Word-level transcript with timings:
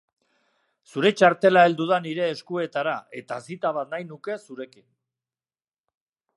Zure 0.93 1.11
txartela 1.19 1.65
heldu 1.67 1.87
da 1.91 1.99
nire 2.07 2.25
eskuetara 2.37 2.95
eta 3.21 3.39
zita 3.49 3.75
bat 3.79 3.95
nahi 3.95 4.09
nuke 4.15 4.41
zurekin. 4.49 4.85